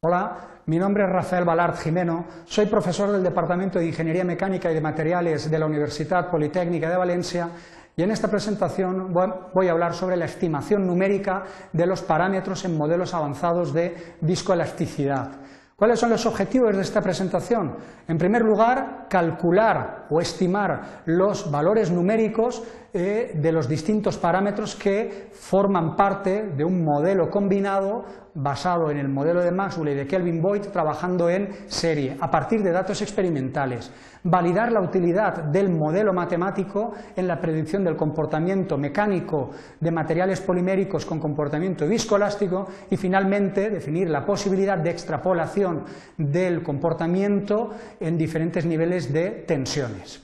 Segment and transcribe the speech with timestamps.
[0.00, 4.74] Hola, mi nombre es Rafael Balart Jimeno, soy profesor del Departamento de Ingeniería Mecánica y
[4.74, 7.48] de Materiales de la Universidad Politécnica de Valencia
[7.96, 11.42] y en esta presentación voy a hablar sobre la estimación numérica
[11.72, 15.32] de los parámetros en modelos avanzados de viscoelasticidad.
[15.78, 17.76] ¿Cuáles son los objetivos de esta presentación?
[18.08, 25.28] En primer lugar, calcular o estimar los valores numéricos eh, de los distintos parámetros que
[25.30, 30.40] forman parte de un modelo combinado basado en el modelo de Maxwell y de Kelvin
[30.40, 33.92] Boyd trabajando en serie, a partir de datos experimentales.
[34.22, 39.50] Validar la utilidad del modelo matemático en la predicción del comportamiento mecánico
[39.80, 45.67] de materiales poliméricos con comportamiento viscoelástico y finalmente definir la posibilidad de extrapolación
[46.16, 50.22] del comportamiento en diferentes niveles de tensiones.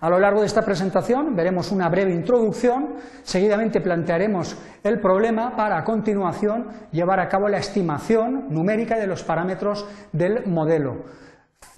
[0.00, 5.76] A lo largo de esta presentación veremos una breve introducción, seguidamente plantearemos el problema para
[5.76, 11.04] a continuación llevar a cabo la estimación numérica de los parámetros del modelo.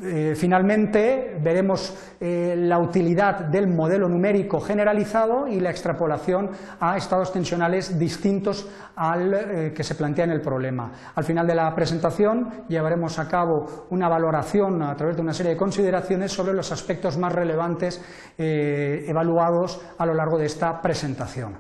[0.05, 6.51] Eh, finalmente veremos eh, la utilidad del modelo numérico generalizado y la extrapolación
[6.81, 10.91] a estados tensionales distintos al eh, que se plantea en el problema.
[11.15, 15.53] Al final de la presentación llevaremos a cabo una valoración a través de una serie
[15.53, 18.03] de consideraciones sobre los aspectos más relevantes
[18.37, 21.59] evaluados a lo largo de esta presentación.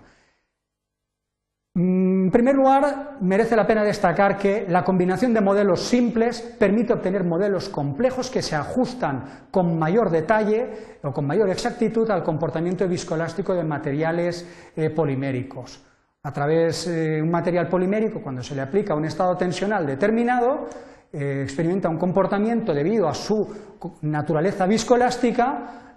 [1.74, 7.24] En primer lugar, merece la pena destacar que la combinación de modelos simples permite obtener
[7.24, 13.54] modelos complejos que se ajustan con mayor detalle o con mayor exactitud al comportamiento viscoelástico
[13.54, 15.84] de materiales eh, poliméricos.
[16.24, 20.68] A través de un material polimérico, cuando se le aplica un estado tensional determinado,
[21.12, 23.46] eh, experimenta un comportamiento debido a su
[24.00, 25.91] naturaleza viscoelástica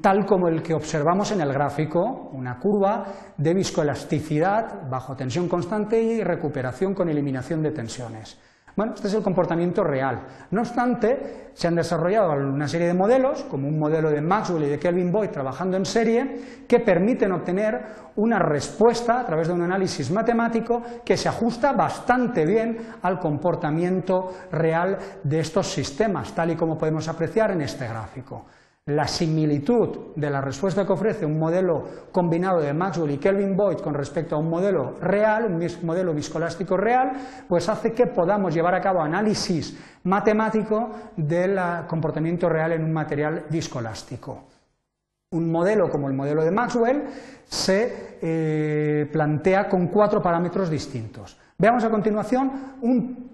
[0.00, 3.04] tal como el que observamos en el gráfico, una curva
[3.36, 8.40] de viscoelasticidad bajo tensión constante y recuperación con eliminación de tensiones.
[8.74, 10.22] Bueno, este es el comportamiento real.
[10.50, 14.70] No obstante, se han desarrollado una serie de modelos, como un modelo de Maxwell y
[14.70, 17.84] de Kelvin Boyd trabajando en serie, que permiten obtener
[18.16, 24.32] una respuesta a través de un análisis matemático que se ajusta bastante bien al comportamiento
[24.52, 28.46] real de estos sistemas, tal y como podemos apreciar en este gráfico
[28.86, 31.82] la similitud de la respuesta que ofrece un modelo
[32.12, 36.76] combinado de Maxwell y Kelvin Boyd con respecto a un modelo real, un modelo viscoelástico
[36.76, 37.12] real,
[37.48, 41.58] pues hace que podamos llevar a cabo análisis matemático del
[41.88, 44.44] comportamiento real en un material viscoelástico.
[45.32, 47.02] Un modelo como el modelo de Maxwell
[47.44, 51.36] se eh, plantea con cuatro parámetros distintos.
[51.58, 53.30] Veamos a continuación un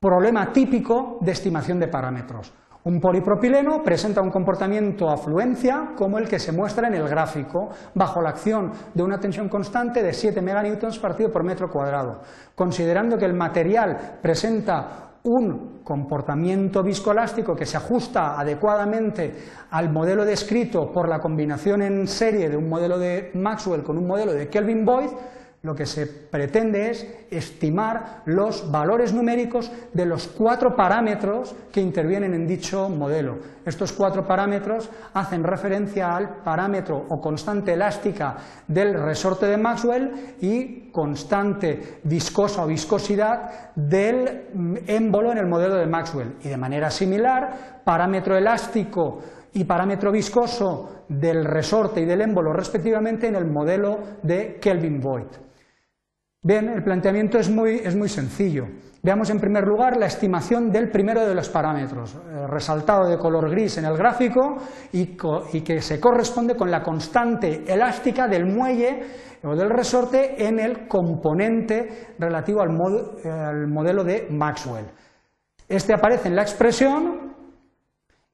[0.00, 2.52] problema típico de estimación de parámetros.
[2.86, 8.22] Un polipropileno presenta un comportamiento afluencia como el que se muestra en el gráfico, bajo
[8.22, 12.20] la acción de una tensión constante de 7 meganewtons partido por metro cuadrado.
[12.54, 19.34] Considerando que el material presenta un comportamiento viscoelástico que se ajusta adecuadamente
[19.70, 24.06] al modelo descrito por la combinación en serie de un modelo de Maxwell con un
[24.06, 25.10] modelo de Kelvin Boyd,
[25.66, 32.34] lo que se pretende es estimar los valores numéricos de los cuatro parámetros que intervienen
[32.34, 33.38] en dicho modelo.
[33.64, 38.36] Estos cuatro parámetros hacen referencia al parámetro o constante elástica
[38.68, 44.46] del resorte de Maxwell y constante viscosa o viscosidad del
[44.86, 46.36] émbolo en el modelo de Maxwell.
[46.44, 49.18] Y de manera similar, parámetro elástico
[49.52, 55.26] y parámetro viscoso del resorte y del émbolo respectivamente en el modelo de Kelvin Boyd.
[56.46, 58.68] Bien, el planteamiento es muy, sencillo.
[59.02, 63.50] Veamos en primer lugar la estimación del primero de los parámetros, eh, resaltado de color
[63.50, 64.56] gris en el gráfico
[64.92, 69.02] y, que se corresponde con la constante elástica del muelle
[69.42, 72.70] o del resorte en el componente relativo al,
[73.28, 74.86] al modelo de Maxwell.
[75.68, 77.34] Este aparece en la expresión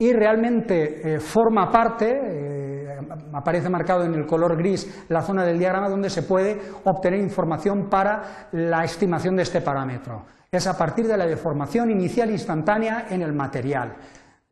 [0.02, 2.51] y realmente eh, forma parte, eh,
[3.32, 7.88] aparece marcado en el color gris la zona del diagrama donde se puede obtener información
[7.88, 10.24] para la estimación de este parámetro.
[10.50, 13.94] Es a partir de la deformación inicial instantánea en el material.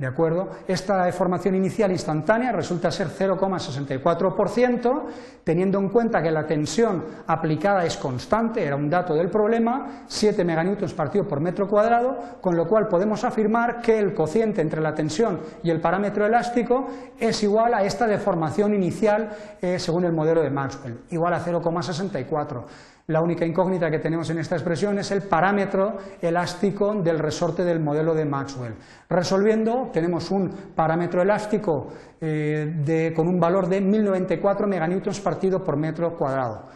[0.01, 0.49] ¿De acuerdo?
[0.67, 5.03] Esta deformación inicial instantánea resulta ser 0,64%,
[5.45, 10.43] teniendo en cuenta que la tensión aplicada es constante, era un dato del problema, 7
[10.43, 14.95] meganewtons partido por metro cuadrado, con lo cual podemos afirmar que el cociente entre la
[14.95, 16.89] tensión y el parámetro elástico
[17.19, 19.29] es igual a esta deformación inicial
[19.61, 22.65] eh, según el modelo de Maxwell, igual a 0,64.
[23.07, 27.81] La única incógnita que tenemos en esta expresión es el parámetro elástico del resorte del
[27.81, 28.75] modelo de Maxwell.
[29.09, 31.89] Resolviendo, tenemos un parámetro elástico
[32.21, 36.67] eh, con un valor de 1094 meganewtons partido por metro cuadrado.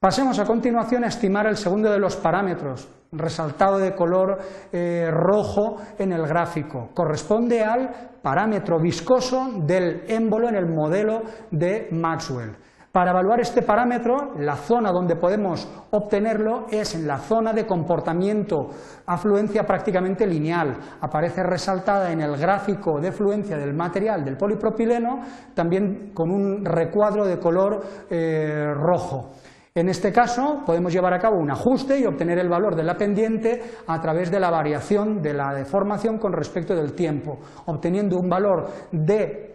[0.00, 4.38] Pasemos a continuación a estimar el segundo de los parámetros, resaltado de color
[4.70, 6.90] eh, rojo en el gráfico.
[6.94, 12.56] Corresponde al parámetro viscoso del émbolo en el modelo de Maxwell.
[12.92, 18.70] Para evaluar este parámetro, la zona donde podemos obtenerlo es en la zona de comportamiento
[19.04, 20.74] afluencia prácticamente lineal.
[21.02, 25.20] Aparece resaltada en el gráfico de fluencia del material del polipropileno,
[25.54, 29.32] también con un recuadro de color eh, rojo.
[29.74, 32.96] En este caso, podemos llevar a cabo un ajuste y obtener el valor de la
[32.96, 38.28] pendiente a través de la variación de la deformación con respecto del tiempo, obteniendo un
[38.28, 39.47] valor de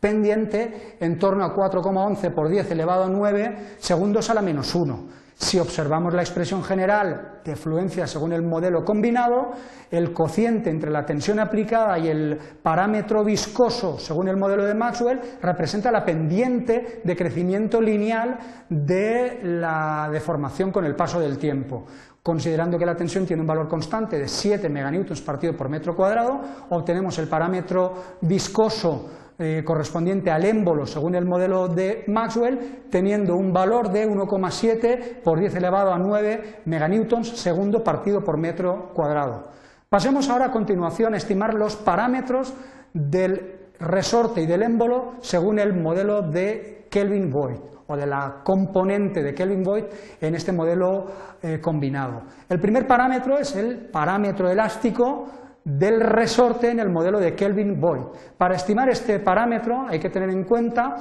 [0.00, 5.26] pendiente en torno a 4,11 por 10 elevado a 9 segundos a la menos 1.
[5.38, 9.50] Si observamos la expresión general de fluencia según el modelo combinado,
[9.90, 15.20] el cociente entre la tensión aplicada y el parámetro viscoso según el modelo de Maxwell
[15.42, 18.38] representa la pendiente de crecimiento lineal
[18.70, 21.84] de la deformación con el paso del tiempo.
[22.22, 26.40] Considerando que la tensión tiene un valor constante de 7 meganewtons partido por metro cuadrado,
[26.70, 33.52] obtenemos el parámetro viscoso eh, correspondiente al émbolo según el modelo de Maxwell, teniendo un
[33.52, 39.50] valor de 1,7 por 10 elevado a 9 meganewtons segundo partido por metro cuadrado.
[39.88, 42.54] Pasemos ahora a continuación a estimar los parámetros
[42.92, 49.22] del resorte y del émbolo según el modelo de Kelvin Voigt o de la componente
[49.22, 51.06] de Kelvin Voigt en este modelo
[51.42, 52.22] eh, combinado.
[52.48, 55.28] El primer parámetro es el parámetro elástico
[55.66, 58.36] del resorte en el modelo de Kelvin-Boyd.
[58.38, 60.94] Para estimar este parámetro hay que tener en cuenta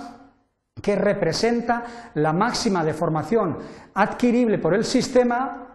[0.81, 1.83] que representa
[2.15, 3.59] la máxima deformación
[3.93, 5.67] adquirible por el sistema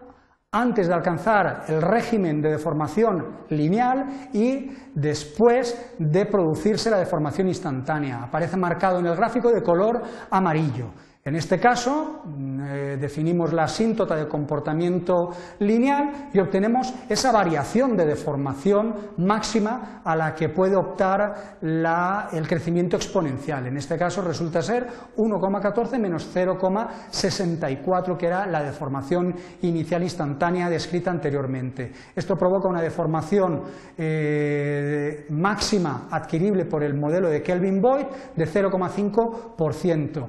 [0.51, 8.23] antes de alcanzar el régimen de deformación lineal y después de producirse la deformación instantánea.
[8.23, 10.91] Aparece marcado en el gráfico de color amarillo.
[11.23, 15.29] En este caso, mm, eh, definimos la asíntota de comportamiento
[15.59, 22.95] lineal y obtenemos esa variación de deformación máxima a la que puede optar el crecimiento
[22.95, 23.67] exponencial.
[23.67, 31.11] En este caso resulta ser 1,14 menos 0,64, que era la deformación inicial instantánea descrita
[31.11, 31.91] anteriormente.
[32.15, 33.61] Esto provoca una deformación
[33.95, 40.27] eh, máxima adquirible por el modelo de Kelvin-Boyd de 0,5%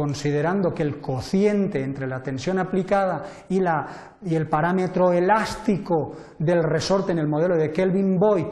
[0.00, 3.60] considerando que el cociente entre la tensión aplicada y,
[4.34, 8.46] el parámetro elástico del resorte en el modelo de Kelvin-Boyd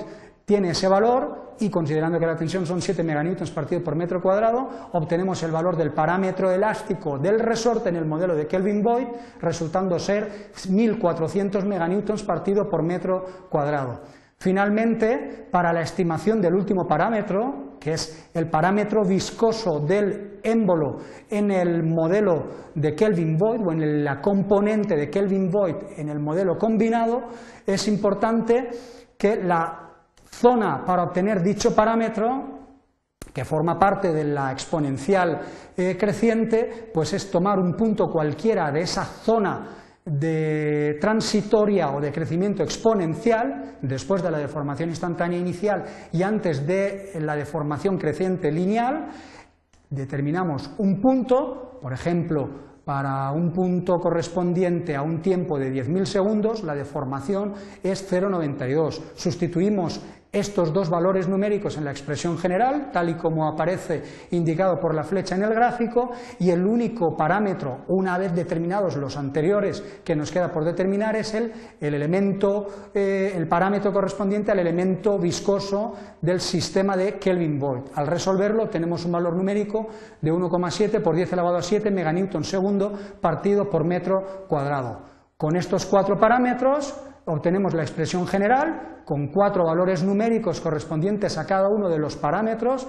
[0.45, 4.91] tiene ese valor y considerando que la tensión son 7 meganewtons partido por metro cuadrado,
[4.93, 9.06] obtenemos el valor del parámetro elástico del resorte en el modelo de Kelvin-Boyd,
[9.41, 14.03] resultando ser 1400 meganewtons partido por metro cuadrado.
[14.37, 20.99] Finalmente, para la estimación del último parámetro, que es el parámetro viscoso del émbolo
[21.31, 22.45] en el modelo
[22.75, 27.23] de Kelvin-Voigt o en la componente de Kelvin-Voigt en el modelo combinado,
[27.67, 28.71] es importante
[29.17, 29.91] que la
[30.31, 32.59] zona para obtener dicho parámetro
[33.33, 35.41] que forma parte de la exponencial
[35.77, 39.78] eh, creciente, pues es tomar un punto cualquiera de esa zona
[40.11, 47.13] de transitoria o de crecimiento exponencial después de la deformación instantánea inicial y antes de
[47.21, 49.09] la deformación creciente lineal,
[49.91, 56.65] determinamos un punto, por ejemplo, para un punto correspondiente a un tiempo de 10.000 segundos,
[56.65, 59.12] la deformación es 0,92.
[59.15, 60.00] Sustituimos
[60.32, 65.02] estos dos valores numéricos en la expresión general, tal y como aparece indicado por la
[65.02, 70.30] flecha en el gráfico, y el único parámetro, una vez determinados los anteriores, que nos
[70.30, 76.97] queda por determinar es el, elemento, eh, el parámetro correspondiente al elemento viscoso del sistema
[76.97, 77.92] de Kelvin-Boyd.
[77.94, 79.88] Al resolverlo tenemos un valor numérico
[80.20, 85.02] de 1,7 por 10 elevado a 7 meganewton segundo partido por metro cuadrado.
[85.37, 86.94] Con estos cuatro parámetros
[87.28, 92.88] obtenemos la expresión general con cuatro valores numéricos correspondientes a cada uno de los parámetros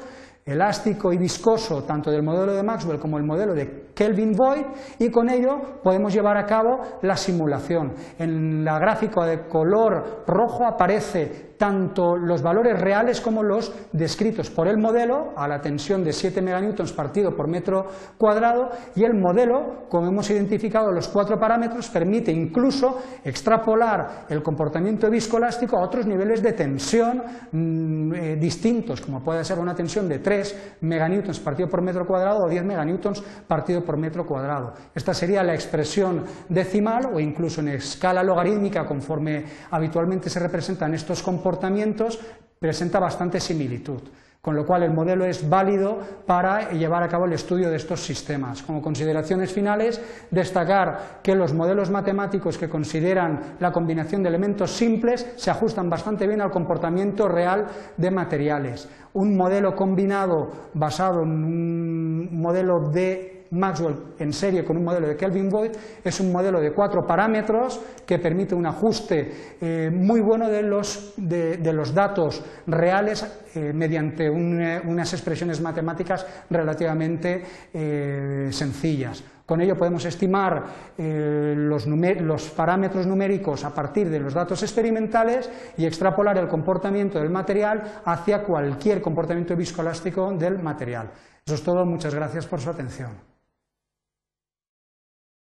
[0.50, 4.66] elástico y viscoso tanto del modelo de Maxwell como el modelo de Kelvin-Boyd
[5.00, 7.94] y con ello podemos llevar a cabo la simulación.
[8.18, 14.70] En la gráfica de color rojo aparece tanto los valores reales como los descritos por
[14.70, 17.86] el modelo a la tensión de 7 meganewtons partido por metro
[18.18, 25.10] cuadrado y el modelo, como hemos identificado los cuatro parámetros, permite incluso extrapolar el comportamiento
[25.10, 30.20] viscoelástico a otros niveles de tensión mm, eh, distintos, como puede ser una tensión de
[30.20, 30.39] 3
[30.82, 34.74] meganewtons partido por metro cuadrado o 10 meganewtons partido por metro cuadrado.
[34.94, 41.24] Esta sería la expresión decimal o incluso en escala logarítmica conforme habitualmente se representan estos
[41.24, 42.20] comportamientos
[42.60, 44.02] presenta bastante similitud.
[44.42, 48.00] Con lo cual el modelo es válido para llevar a cabo el estudio de estos
[48.00, 48.64] sistemas.
[48.64, 55.30] Como consideraciones finales, destacar que los modelos matemáticos que consideran la combinación de elementos simples
[55.36, 57.68] se ajustan bastante bien al comportamiento real
[57.98, 58.88] de materiales.
[59.14, 65.16] Un modelo combinado basado en un modelo de Maxwell en serie con un modelo de
[65.16, 65.72] Kelvin Boyd
[66.04, 71.14] es un modelo de cuatro parámetros que permite un ajuste eh, muy bueno de los,
[71.18, 73.26] de, los datos reales
[73.56, 79.24] eh, mediante unas expresiones matemáticas relativamente eh, sencillas.
[79.46, 80.64] Con ello podemos estimar
[81.00, 87.32] los, los, parámetros numéricos a partir de los datos experimentales y extrapolar el comportamiento del
[87.32, 91.10] material hacia cualquier comportamiento viscoelástico del material.
[91.44, 91.84] Eso es todo.
[91.84, 93.29] Muchas gracias por su atención.